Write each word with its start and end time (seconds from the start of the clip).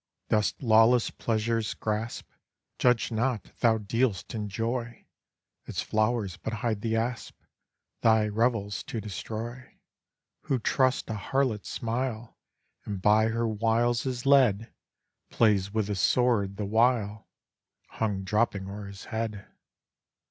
Dost 0.29 0.63
lawless 0.63 1.11
pleasures 1.11 1.75
grasp? 1.75 2.27
Judge 2.79 3.11
not 3.11 3.51
thou 3.59 3.77
deal'st 3.77 4.33
in 4.33 4.49
joy; 4.49 5.05
Its 5.67 5.83
flowers 5.83 6.37
but 6.37 6.53
hide 6.65 6.81
the 6.81 6.95
asp, 6.95 7.37
Thy 8.01 8.27
revels 8.27 8.81
to 8.85 8.99
destroy: 8.99 9.77
Who 10.45 10.57
trusts 10.57 11.07
a 11.07 11.13
harlot's 11.13 11.69
smile, 11.69 12.35
And 12.83 12.99
by 12.99 13.27
her 13.27 13.47
wiles 13.47 14.07
is 14.07 14.25
led, 14.25 14.73
Plays 15.29 15.71
with 15.71 15.87
a 15.87 15.95
sword 15.95 16.57
the 16.57 16.65
while, 16.65 17.27
Hung 17.89 18.23
dropping 18.23 18.67
o'er 18.67 18.87
his 18.87 19.05
head. 19.05 19.45